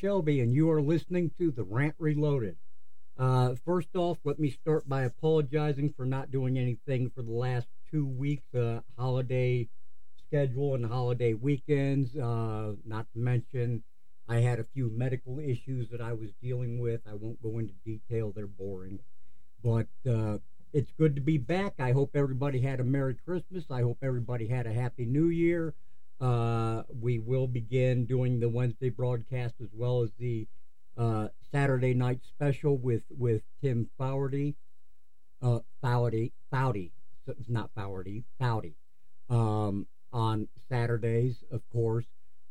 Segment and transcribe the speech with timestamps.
[0.00, 2.56] Shelby, and you are listening to The Rant Reloaded.
[3.18, 7.66] Uh, first off, let me start by apologizing for not doing anything for the last
[7.90, 8.54] two weeks.
[8.54, 9.68] Uh, holiday
[10.26, 12.16] schedule and holiday weekends.
[12.16, 13.82] Uh, not to mention,
[14.26, 17.02] I had a few medical issues that I was dealing with.
[17.06, 19.00] I won't go into detail, they're boring.
[19.62, 20.38] But uh,
[20.72, 21.74] it's good to be back.
[21.78, 23.64] I hope everybody had a Merry Christmas.
[23.70, 25.74] I hope everybody had a Happy New Year.
[26.20, 30.46] Uh, we will begin doing the Wednesday broadcast as well as the
[30.98, 34.54] uh, Saturday night special with with Tim Foudy,
[35.40, 38.74] uh, Foudy, so not Foudy, Foudy,
[39.30, 42.06] um, on Saturdays, of course.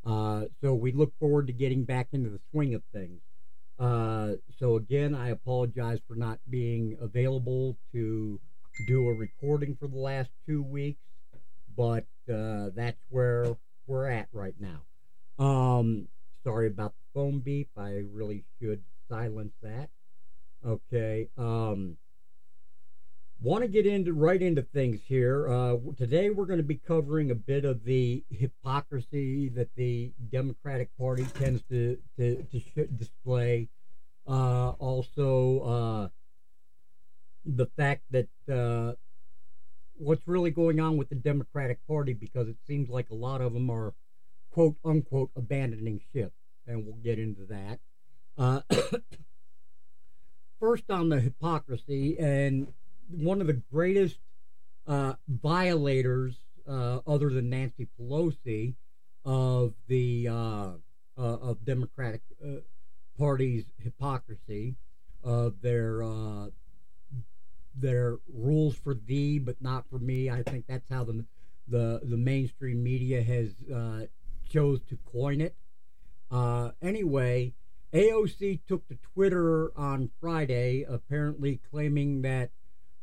[0.06, 3.22] Uh, so we look forward to getting back into the swing of things.
[3.78, 8.40] Uh, so again, I apologize for not being available to
[8.88, 11.02] do a recording for the last two weeks,
[11.80, 13.56] but uh, that's where
[13.88, 14.82] we're at right now.
[15.44, 16.10] Um,
[16.44, 17.70] sorry about the phone beep.
[17.78, 19.90] I really should silence that.
[20.68, 21.30] Okay.
[21.38, 21.96] Um,
[23.42, 25.48] want to get into right into things here.
[25.48, 30.90] Uh, today we're going to be covering a bit of the hypocrisy that the Democratic
[30.98, 32.44] Party tends to to,
[32.76, 33.70] to display.
[34.28, 36.08] Uh, also, uh,
[37.46, 38.96] the fact that uh,
[40.00, 43.54] what's really going on with the Democratic Party because it seems like a lot of
[43.54, 43.94] them are
[44.52, 46.34] quote unquote abandoning ship,
[46.66, 47.80] and we'll get into that.
[48.38, 48.62] Uh,
[50.60, 52.68] first on the hypocrisy, and
[53.10, 54.18] one of the greatest
[54.88, 58.76] uh, violators, uh, other than Nancy Pelosi,
[59.26, 60.72] of the uh, uh,
[61.18, 62.62] of Democratic uh,
[63.18, 64.76] Party's hypocrisy,
[65.24, 66.02] of their
[67.76, 70.30] their rules for thee but not for me.
[70.30, 71.26] I think that's how the
[71.68, 74.06] the the mainstream media has uh,
[74.50, 75.56] chose to coin it.
[76.32, 77.54] Uh, anyway,
[77.94, 82.52] AOC took to Twitter on Friday, apparently claiming that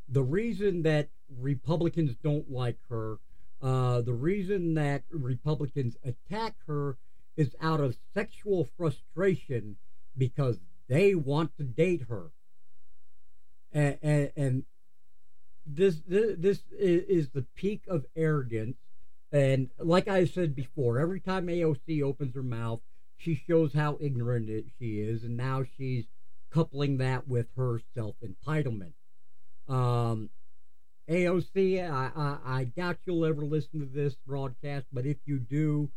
[0.09, 1.09] the reason that
[1.41, 3.19] Republicans don't like her,
[3.61, 6.97] uh, the reason that Republicans attack her,
[7.37, 9.77] is out of sexual frustration
[10.17, 10.59] because
[10.89, 12.31] they want to date her
[13.77, 14.65] and, and, and
[15.67, 18.79] this, this this is the peak of arrogance.
[19.31, 22.81] And like I said before, every time AOC opens her mouth,
[23.19, 24.49] she shows how ignorant
[24.79, 26.07] she is, and now she's
[26.51, 28.93] coupling that with her self entitlement.
[29.69, 30.31] Um,
[31.11, 35.91] AOC, I, I, I, doubt you'll ever listen to this broadcast, but if you do,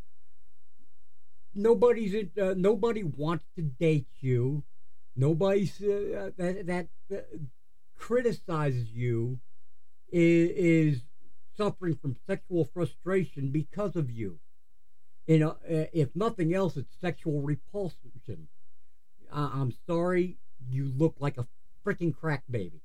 [1.56, 4.64] nobody's uh, nobody wants to date you.
[5.16, 6.88] Nobody's uh, that that.
[7.10, 7.22] Uh,
[8.00, 9.40] criticizes you
[10.12, 11.02] is, is
[11.56, 14.40] suffering from sexual frustration because of you.
[15.28, 18.48] You know, if nothing else, it's sexual repulsion.
[19.32, 20.38] I'm sorry,
[20.68, 21.46] you look like a
[21.86, 22.82] freaking crack baby.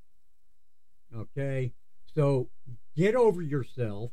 [1.15, 1.73] Okay?
[2.13, 2.49] So
[2.95, 4.11] get over yourself.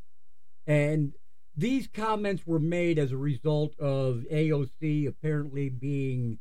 [0.65, 1.13] And
[1.55, 6.39] these comments were made as a result of AOC apparently being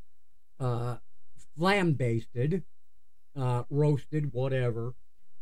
[0.58, 0.96] uh,
[1.58, 2.62] flambasted
[3.36, 4.94] uh, roasted, whatever,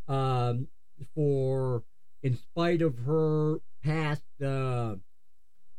[0.07, 0.67] um,
[1.15, 1.83] for
[2.23, 4.95] in spite of her past uh,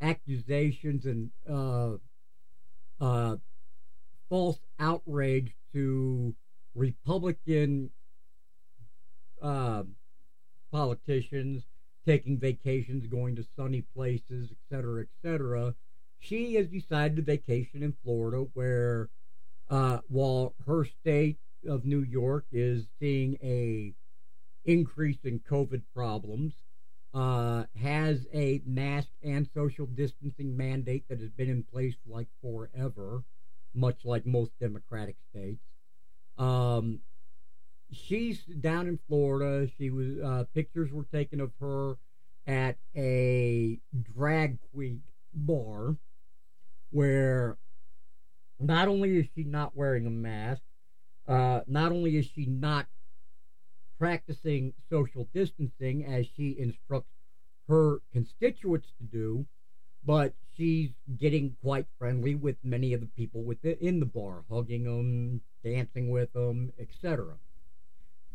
[0.00, 1.92] accusations and uh,
[3.00, 3.36] uh,
[4.28, 6.34] false outrage to
[6.74, 7.90] Republican
[9.40, 9.82] uh,
[10.70, 11.64] politicians
[12.06, 15.74] taking vacations, going to sunny places, etc., etc.
[16.18, 19.08] She has decided to vacation in Florida, where
[19.70, 23.94] uh, while her state of New York is seeing a
[24.64, 26.54] increase in COVID problems,
[27.14, 33.22] uh, has a mask and social distancing mandate that has been in place like forever,
[33.74, 35.62] much like most Democratic states.
[36.38, 37.00] Um,
[37.90, 39.70] she's down in Florida.
[39.76, 41.96] She was uh, pictures were taken of her
[42.46, 43.78] at a
[44.14, 45.02] drag queen
[45.34, 45.96] bar
[46.90, 47.56] where
[48.58, 50.62] not only is she not wearing a mask,
[51.28, 52.86] uh, not only is she not
[53.98, 57.12] practicing social distancing as she instructs
[57.68, 59.46] her constituents to do,
[60.04, 65.40] but she's getting quite friendly with many of the people within the bar, hugging them,
[65.62, 67.34] dancing with them, etc.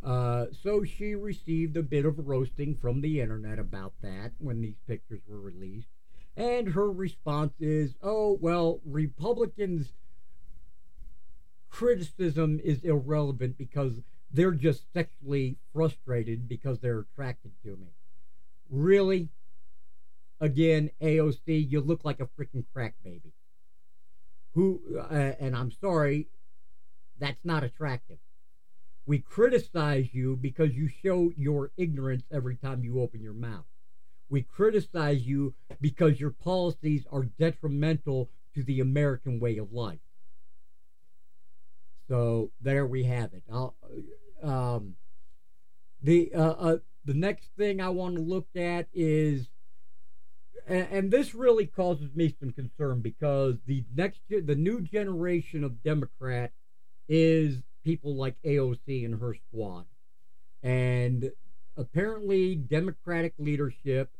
[0.03, 4.77] Uh, so she received a bit of roasting from the internet about that when these
[4.87, 5.89] pictures were released.
[6.37, 9.91] And her response is, oh, well, Republicans
[11.69, 17.87] criticism is irrelevant because they're just sexually frustrated because they're attracted to me.
[18.69, 19.29] Really?
[20.39, 23.33] Again, AOC, you look like a freaking crack baby.
[24.53, 26.27] who, uh, and I'm sorry,
[27.19, 28.17] that's not attractive.
[29.05, 33.65] We criticize you because you show your ignorance every time you open your mouth.
[34.29, 39.99] We criticize you because your policies are detrimental to the American way of life.
[42.07, 43.43] So there we have it.
[44.43, 44.95] Um,
[46.01, 49.47] the uh, uh, the next thing I want to look at is,
[50.67, 55.83] and, and, this really causes me some concern because the next the new generation of
[55.83, 56.51] Democrat
[57.09, 59.85] is people like AOC and her squad,
[60.61, 61.31] and
[61.75, 64.11] apparently Democratic leadership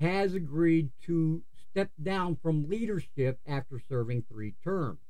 [0.00, 5.00] has agreed to step down from leadership after serving three terms.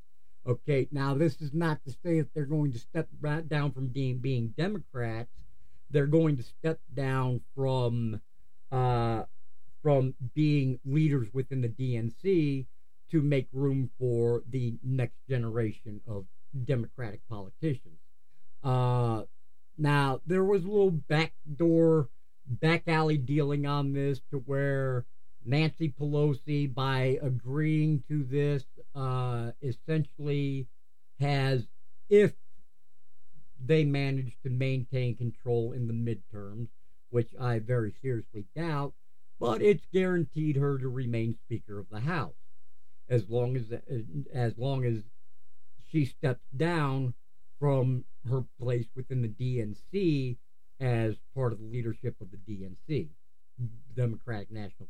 [0.47, 3.89] Okay, now this is not to say that they're going to step right down from
[3.89, 5.31] being, being Democrats.
[5.91, 8.21] They're going to step down from
[8.73, 9.25] uh,
[9.83, 12.67] from being leaders within the DNC
[13.11, 16.27] to make room for the next generation of
[16.65, 17.99] Democratic politicians.
[18.63, 19.23] Uh,
[19.79, 22.09] now there was a little backdoor,
[22.47, 25.05] back alley dealing on this to where
[25.45, 28.65] Nancy Pelosi, by agreeing to this,
[28.95, 30.67] uh, essentially
[31.19, 31.67] has,
[32.09, 32.33] if
[33.65, 36.69] they manage to maintain control in the midterms,
[37.11, 38.95] which I very seriously doubt,
[39.39, 42.35] but it's guaranteed her to remain Speaker of the House.
[43.09, 43.73] As long as
[44.33, 45.03] as long as
[45.89, 47.15] she steps down
[47.59, 50.37] from her place within the DNC
[50.79, 53.09] as part of the leadership of the DNC,
[53.95, 54.89] Democratic National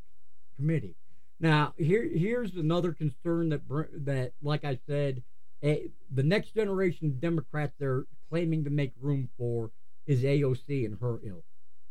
[0.60, 0.94] Committee.
[1.40, 3.62] Now, here here's another concern that
[4.04, 5.22] that, like I said,
[5.64, 9.70] a, the next generation of Democrats they're claiming to make room for
[10.06, 11.44] is AOC and her ilk.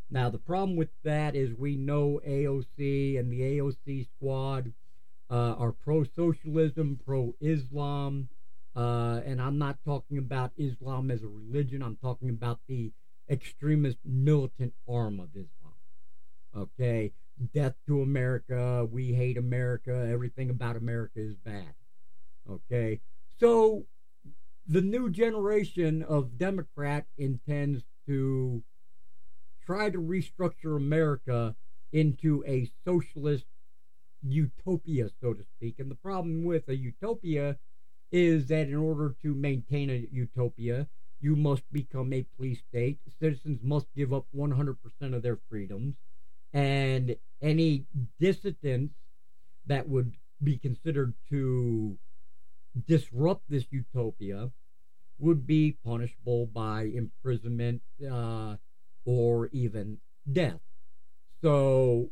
[0.08, 4.72] Now, the problem with that is we know AOC and the AOC squad
[5.30, 8.28] uh, are pro-socialism, pro-Islam,
[8.76, 11.82] uh, and I'm not talking about Islam as a religion.
[11.82, 12.92] I'm talking about the
[13.28, 15.74] extremist militant arm of Islam.
[16.56, 17.12] Okay,
[17.46, 21.74] death to America, we hate America, everything about America is bad.
[22.48, 23.00] Okay?
[23.38, 23.86] So
[24.66, 28.62] the new generation of Democrat intends to
[29.64, 31.56] try to restructure America
[31.92, 33.46] into a socialist
[34.22, 35.78] utopia, so to speak.
[35.78, 37.56] And the problem with a utopia
[38.12, 40.88] is that in order to maintain a utopia,
[41.20, 42.98] you must become a police state.
[43.20, 44.76] Citizens must give up 100%
[45.14, 45.94] of their freedoms
[46.52, 47.84] and any
[48.18, 48.94] dissidents
[49.66, 51.98] that would be considered to
[52.86, 54.50] disrupt this utopia
[55.18, 58.56] would be punishable by imprisonment uh,
[59.04, 59.98] or even
[60.30, 60.60] death.
[61.42, 62.10] So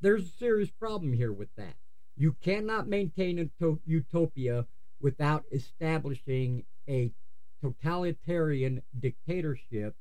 [0.00, 1.74] there's a serious problem here with that.
[2.16, 4.66] You cannot maintain a to- utopia
[5.00, 7.12] without establishing a
[7.60, 9.96] totalitarian dictatorship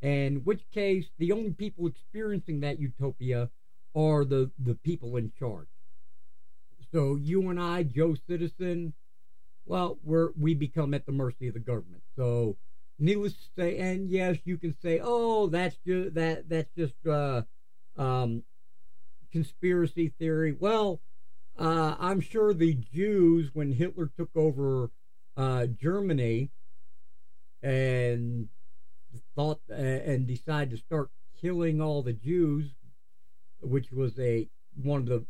[0.00, 3.50] in which case the only people experiencing that utopia
[3.94, 5.68] are the, the people in charge.
[6.92, 8.94] So you and I, Joe Citizen,
[9.66, 12.02] well, we're we become at the mercy of the government.
[12.16, 12.56] So
[12.98, 17.42] needless to say, and yes, you can say, oh, that's just that that's just uh,
[17.96, 18.42] um,
[19.32, 20.56] conspiracy theory.
[20.58, 21.00] Well,
[21.58, 24.90] uh, I'm sure the Jews, when Hitler took over
[25.36, 26.50] uh, Germany,
[27.62, 28.48] and
[29.34, 31.10] thought uh, and decided to start
[31.40, 32.74] killing all the Jews,
[33.60, 34.48] which was a
[34.82, 35.26] one of the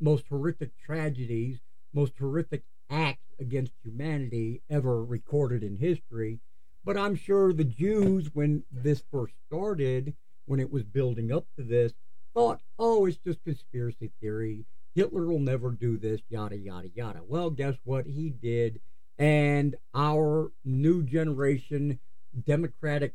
[0.00, 1.60] most horrific tragedies,
[1.92, 6.40] most horrific acts against humanity ever recorded in history.
[6.84, 10.14] But I'm sure the Jews, when this first started,
[10.46, 11.92] when it was building up to this,
[12.34, 14.64] thought, oh, it's just conspiracy theory.
[14.94, 17.20] Hitler will never do this, yada, yada, yada.
[17.26, 18.06] Well, guess what?
[18.06, 18.80] He did.
[19.18, 22.00] And our new generation
[22.40, 23.14] Democratic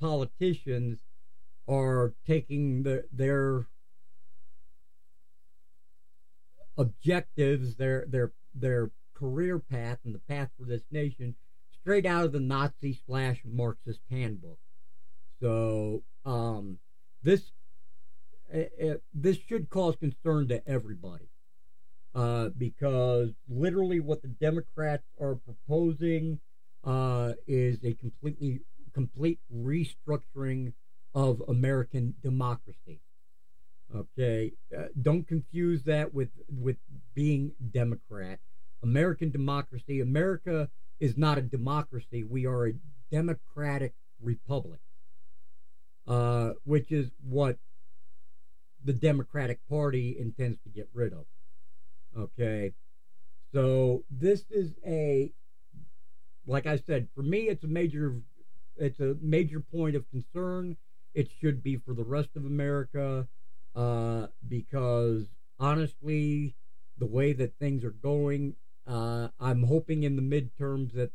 [0.00, 1.00] politicians
[1.66, 3.66] are taking the, their
[6.76, 11.34] objectives, their their their career path and the path for this nation
[11.80, 14.58] straight out of the Nazi slash Marxist handbook.
[15.40, 16.78] So um,
[17.22, 17.52] this
[18.54, 21.28] uh, this should cause concern to everybody
[22.14, 26.40] uh, because literally what the Democrats are proposing
[26.88, 28.60] uh, is a completely
[28.94, 30.72] complete restructuring
[31.14, 33.00] of American democracy.
[33.94, 36.76] Okay, uh, don't confuse that with with
[37.14, 38.38] being Democrat.
[38.82, 40.00] American democracy.
[40.00, 42.24] America is not a democracy.
[42.24, 42.72] We are a
[43.10, 44.80] democratic republic,
[46.06, 47.58] uh, which is what
[48.84, 51.26] the Democratic Party intends to get rid of.
[52.16, 52.72] Okay,
[53.52, 55.32] So this is a,
[56.46, 58.20] like I said, for me, it's a major,
[58.76, 60.76] it's a major point of concern.
[61.14, 63.28] It should be for the rest of America,
[63.74, 65.26] uh, because
[65.58, 66.54] honestly,
[66.98, 71.10] the way that things are going, uh, I'm hoping in the midterms that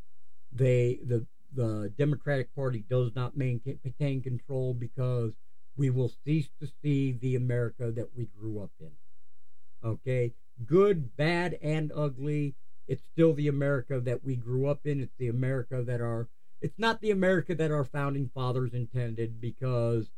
[0.52, 1.26] they the
[1.56, 5.34] the Democratic Party does not maintain control because
[5.76, 8.92] we will cease to see the America that we grew up in.
[9.84, 10.34] Okay,
[10.66, 12.56] good, bad, and ugly.
[12.88, 15.00] It's still the America that we grew up in.
[15.00, 16.28] It's the America that our
[16.62, 20.10] it's not the America that our founding fathers intended because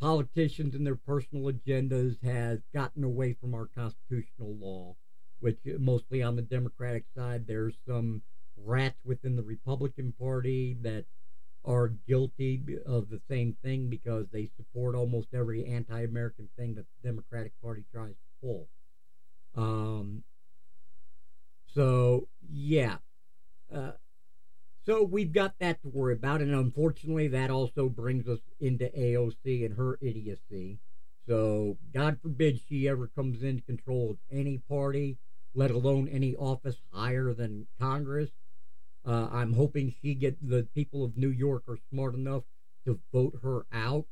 [0.00, 4.94] politicians and their personal agendas have gotten away from our constitutional law,
[5.40, 8.22] which mostly on the Democratic side, there's some
[8.56, 11.06] rats within the Republican Party that
[11.64, 17.08] are guilty of the same thing because they support almost every anti-American thing that the
[17.08, 18.68] Democratic Party tries to pull.
[19.56, 20.22] Um,
[21.74, 22.96] so yeah,
[23.74, 23.92] uh,
[24.86, 29.64] so we've got that to worry about, and unfortunately, that also brings us into AOC
[29.64, 30.78] and her idiocy.
[31.26, 35.16] So God forbid she ever comes into control of any party,
[35.54, 38.30] let alone any office higher than Congress.
[39.06, 42.44] Uh, I'm hoping she get the people of New York are smart enough
[42.84, 44.06] to vote her out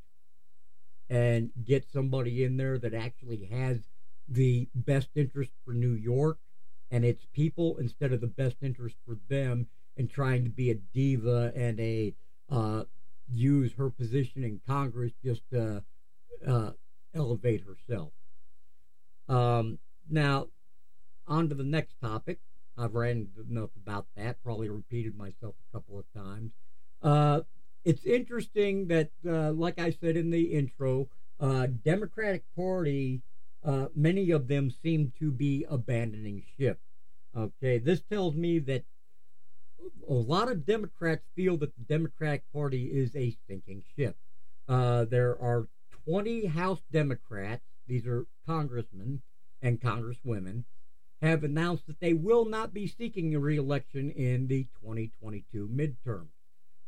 [1.10, 3.80] and get somebody in there that actually has
[4.26, 6.38] the best interest for New York
[6.92, 10.74] and its people instead of the best interest for them and trying to be a
[10.74, 12.14] diva and a
[12.50, 12.84] uh,
[13.28, 15.82] use her position in Congress just to
[16.46, 16.70] uh,
[17.14, 18.12] elevate herself.
[19.28, 20.48] Um, now,
[21.26, 22.38] on to the next topic.
[22.76, 26.52] I've ran enough about that, probably repeated myself a couple of times.
[27.02, 27.40] Uh,
[27.84, 31.08] it's interesting that, uh, like I said in the intro,
[31.40, 33.22] uh, Democratic Party,
[33.64, 36.80] uh, many of them seem to be abandoning ship.
[37.36, 38.84] Okay, this tells me that
[40.08, 44.16] a lot of Democrats feel that the Democratic Party is a sinking ship.
[44.68, 45.68] Uh, there are
[46.04, 49.22] 20 House Democrats, these are congressmen
[49.60, 50.64] and congresswomen,
[51.20, 56.26] have announced that they will not be seeking a reelection in the 2022 midterm.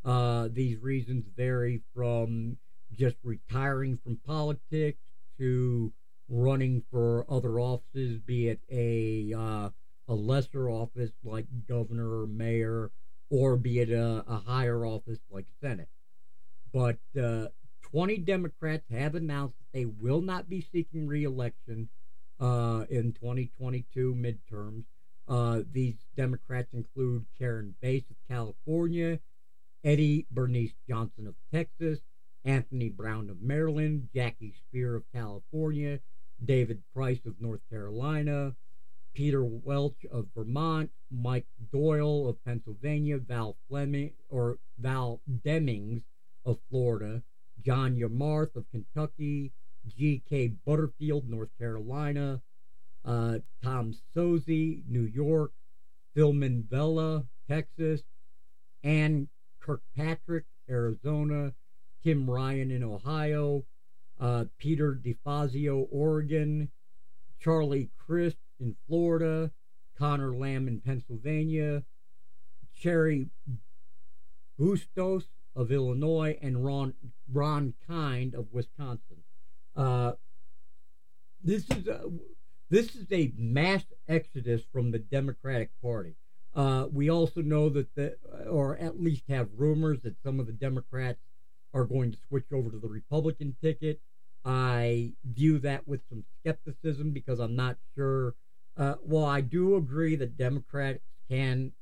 [0.04, 2.58] Uh, these reasons vary from
[2.92, 5.00] just retiring from politics
[5.38, 5.92] to
[6.28, 9.70] running for other offices, be it a uh,
[10.08, 12.90] a lesser office like governor or mayor,
[13.30, 15.88] or be it a, a higher office like Senate.
[16.72, 17.46] But uh,
[17.82, 21.88] 20 Democrats have announced that they will not be seeking reelection
[22.40, 24.84] uh, in 2022 midterms.
[25.26, 29.20] Uh, these Democrats include Karen Bass of California,
[29.82, 32.00] Eddie Bernice Johnson of Texas,
[32.44, 36.00] Anthony Brown of Maryland, Jackie Speier of California,
[36.42, 38.54] David Price of North Carolina,
[39.14, 46.02] Peter Welch of Vermont, Mike Doyle of Pennsylvania, Val Fleming or Val Demings
[46.44, 47.22] of Florida,
[47.64, 49.52] John Yarmuth of Kentucky,
[49.86, 50.48] G.K.
[50.64, 52.40] Butterfield, North Carolina,
[53.04, 55.52] uh, Tom Suozzi, New York,
[56.14, 56.32] Phil
[56.68, 58.02] Vela, Texas,
[58.82, 59.28] Ann
[59.60, 61.54] Kirkpatrick, Arizona,
[62.02, 63.64] Tim Ryan in Ohio,
[64.20, 66.70] uh, Peter DeFazio, Oregon,
[67.40, 69.50] Charlie Crist in Florida,
[69.98, 71.82] Conor Lamb in Pennsylvania,
[72.74, 73.28] Cheri
[74.58, 75.24] Bustos
[75.56, 76.94] of Illinois, and Ron,
[77.32, 79.22] Ron Kind of Wisconsin.
[79.76, 80.12] Uh,
[81.42, 82.10] this is a,
[82.70, 86.16] this is a mass exodus from the Democratic Party.
[86.54, 88.16] Uh, we also know that the,
[88.48, 91.18] or at least have rumors that some of the Democrats
[91.74, 94.00] are going to switch over to the Republican ticket.
[94.44, 98.34] I view that with some skepticism because I'm not sure.
[98.76, 101.72] Uh, well, I do agree that Democrats can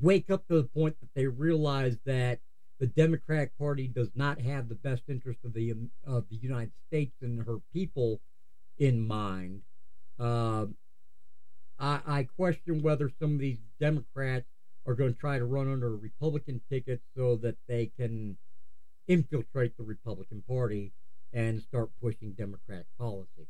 [0.00, 2.40] wake up to the point that they realize that
[2.78, 7.14] the Democratic Party does not have the best interest of the of the United States
[7.22, 8.20] and her people
[8.78, 9.62] in mind.
[10.18, 10.66] Uh,
[11.78, 14.46] I, I question whether some of these Democrats
[14.86, 18.36] are going to try to run under a Republican ticket so that they can
[19.08, 20.92] infiltrate the Republican Party
[21.32, 23.48] and start pushing Democratic policy.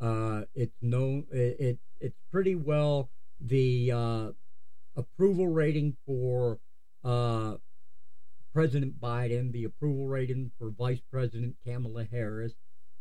[0.00, 3.08] Uh, it's known it, it, it's pretty well
[3.40, 4.28] the uh,
[4.96, 6.58] approval rating for
[7.04, 7.54] uh,
[8.52, 12.52] President Biden, the approval rating for Vice President Kamala Harris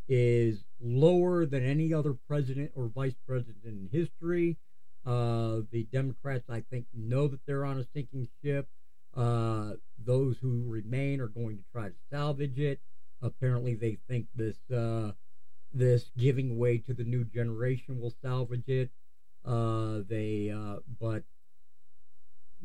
[0.07, 4.57] is lower than any other president or vice president in history.
[5.05, 8.67] Uh, the Democrats, I think, know that they're on a sinking ship.
[9.15, 12.79] Uh, those who remain are going to try to salvage it.
[13.21, 15.11] Apparently, they think this uh,
[15.73, 18.89] this giving way to the new generation will salvage it.
[19.45, 21.23] Uh, they, uh, but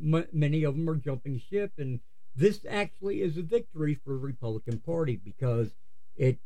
[0.03, 2.01] m- many of them are jumping ship, and
[2.35, 5.75] this actually is a victory for the Republican Party because
[6.17, 6.39] it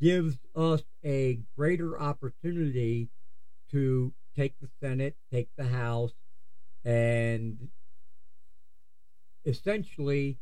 [0.00, 3.08] gives us a greater opportunity
[3.70, 6.12] to take the Senate, take the House,
[6.84, 7.68] and
[9.46, 10.38] essentially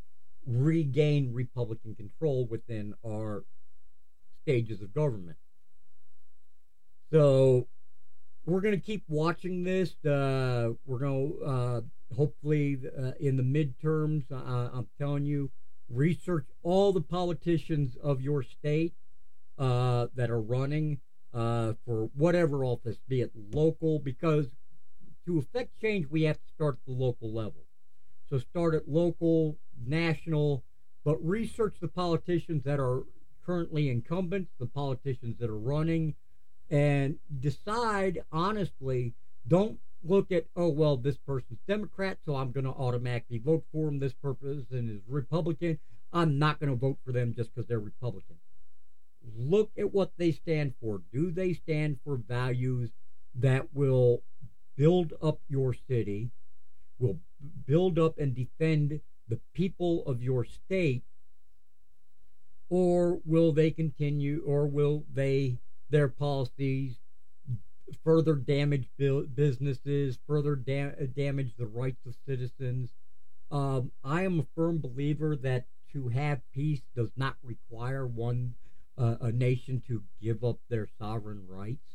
[0.46, 3.44] regain Republican control within our
[4.42, 5.36] stages of government.
[7.12, 7.68] So
[8.44, 10.04] we're going to keep watching this.
[10.04, 11.80] Uh, we're going to uh,
[12.16, 14.24] hopefully uh, in the midterms.
[14.30, 15.50] Uh, I'm telling you,
[15.88, 18.94] research all the politicians of your state
[19.58, 20.98] uh, that are running
[21.32, 24.46] uh, for whatever office, be it local, because
[25.26, 27.63] to affect change, we have to start at the local level.
[28.30, 30.64] So start at local, national,
[31.04, 33.04] but research the politicians that are
[33.44, 36.14] currently incumbents, the politicians that are running,
[36.70, 39.14] and decide honestly.
[39.46, 43.88] Don't look at oh well, this person's Democrat, so I'm going to automatically vote for
[43.88, 43.98] him.
[43.98, 45.78] This person is Republican.
[46.12, 48.36] I'm not going to vote for them just because they're Republican.
[49.36, 51.02] Look at what they stand for.
[51.12, 52.90] Do they stand for values
[53.34, 54.22] that will
[54.76, 56.30] build up your city,
[56.98, 57.18] will
[57.66, 61.04] build up and defend the people of your state,
[62.68, 65.58] or will they continue, or will they,
[65.90, 66.98] their policies
[68.02, 68.88] further damage
[69.34, 72.90] businesses, further da- damage the rights of citizens?
[73.50, 78.54] Um, I am a firm believer that to have peace does not require one
[78.96, 81.94] uh, a nation to give up their sovereign rights,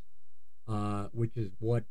[0.67, 1.83] uh, which is what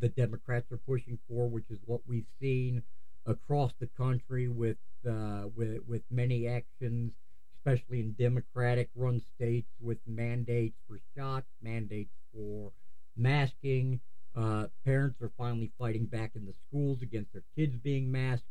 [0.00, 2.82] the Democrats are pushing for, which is what we've seen
[3.26, 4.76] across the country with
[5.08, 7.12] uh, with with many actions,
[7.56, 12.72] especially in Democratic-run states, with mandates for shots, mandates for
[13.16, 14.00] masking.
[14.36, 18.46] Uh, parents are finally fighting back in the schools against their kids being masked.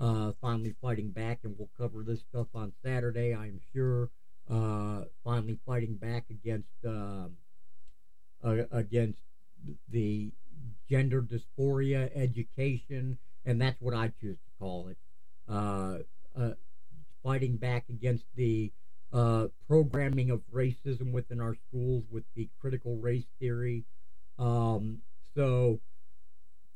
[0.00, 4.10] Uh, finally fighting back, and we'll cover this stuff on Saturday, I'm sure.
[4.50, 7.36] Uh, finally fighting back against um,
[8.42, 9.20] against
[9.90, 10.32] the
[10.88, 14.96] gender dysphoria education, and that's what I choose to call it.
[15.48, 15.98] Uh,
[16.36, 16.52] uh,
[17.22, 18.72] fighting back against the
[19.12, 23.84] uh, programming of racism within our schools with the critical race theory.
[24.38, 24.98] Um,
[25.34, 25.80] so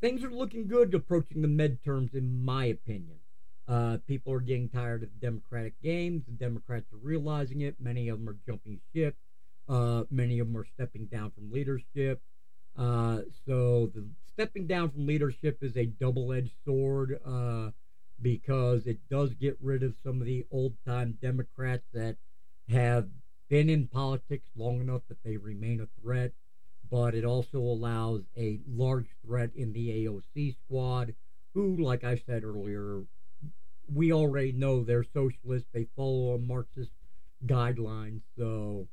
[0.01, 3.17] things are looking good approaching the midterms, in my opinion.
[3.69, 6.23] Uh, people are getting tired of the Democratic games.
[6.27, 7.77] The Democrats are realizing it.
[7.81, 9.17] Many of them are jumping ship.
[9.69, 12.21] Uh, many of them are stepping down from leadership.
[12.77, 17.71] Uh, so the stepping down from leadership is a double-edged sword uh,
[18.21, 22.17] because it does get rid of some of the old-time Democrats that
[22.69, 23.09] have
[23.49, 26.33] been in politics long enough that they remain a threat.
[26.89, 31.15] But it also allows a large threat in the AOC squad,
[31.55, 33.03] who, like I said earlier,
[33.93, 35.69] we already know they're socialists.
[35.73, 36.93] They follow a Marxist
[37.45, 38.21] guidelines.
[38.37, 38.87] So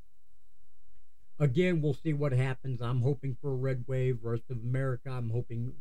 [1.40, 2.82] again, we'll see what happens.
[2.82, 4.20] I'm hoping for a red wave.
[4.24, 5.74] Rest of America, I'm hoping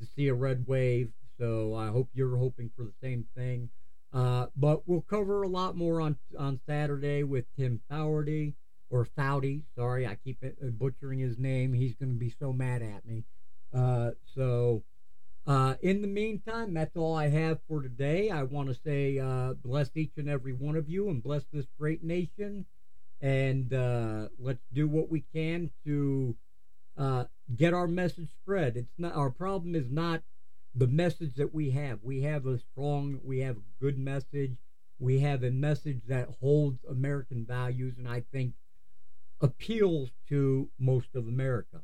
[0.00, 1.10] to see a red wave.
[1.38, 3.70] So I hope you're hoping for the same thing.
[4.12, 8.54] Uh, but we'll cover a lot more on on Saturday with Tim Foudy
[8.90, 9.62] or Foudy.
[9.76, 11.74] Sorry, I keep uh, butchering his name.
[11.74, 13.24] He's going to be so mad at me.
[13.72, 14.82] Uh, so
[15.46, 18.30] uh, in the meantime, that's all I have for today.
[18.30, 21.66] I want to say uh, bless each and every one of you and bless this
[21.78, 22.64] great nation
[23.20, 26.36] and uh, let's do what we can to
[26.96, 28.76] uh, get our message spread.
[28.76, 30.22] It's not our problem is not
[30.74, 32.00] the message that we have.
[32.02, 34.56] We have a strong, we have a good message.
[35.00, 38.54] We have a message that holds American values, and I think
[39.40, 41.82] appeals to most of America.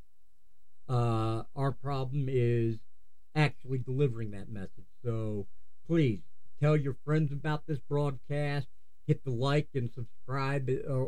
[0.88, 2.79] Uh, our problem is
[3.35, 4.87] actually delivering that message.
[5.05, 5.47] So
[5.87, 6.20] please
[6.61, 8.66] tell your friends about this broadcast
[9.07, 11.05] hit the like and subscribe uh,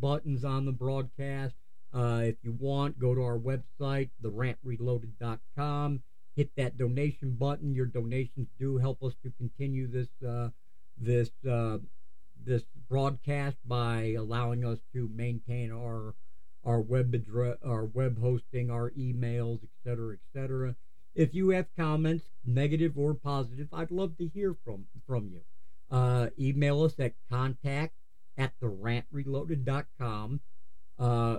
[0.00, 1.54] buttons on the broadcast.
[1.92, 6.02] Uh, if you want, go to our website, therantreloaded.com.
[6.36, 7.74] Hit that donation button.
[7.74, 10.50] Your donations do help us to continue this uh,
[10.96, 11.78] this uh,
[12.44, 16.14] this broadcast by allowing us to maintain our
[16.64, 20.76] our web address, our web hosting, our emails, etc., etc.
[21.14, 25.40] If you have comments, negative or positive, I'd love to hear from from you.
[25.90, 27.94] Uh, email us at contact
[28.36, 30.40] at therantreloaded.com.
[30.98, 31.38] Uh,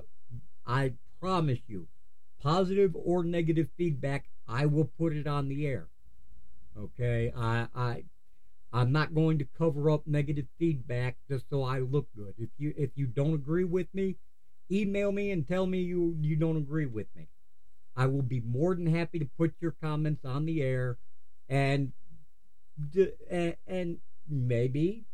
[0.65, 1.88] I promise you,
[2.41, 5.88] positive or negative feedback, I will put it on the air.
[6.77, 8.03] Okay, I, I,
[8.71, 12.33] I'm not going to cover up negative feedback just so I look good.
[12.38, 14.15] If you if you don't agree with me,
[14.71, 17.27] email me and tell me you you don't agree with me.
[17.95, 20.97] I will be more than happy to put your comments on the air,
[21.49, 21.91] and
[23.29, 23.97] and, and
[24.30, 25.06] maybe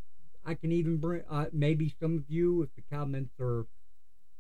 [0.45, 3.65] I can even bring uh, maybe some of you if the comments are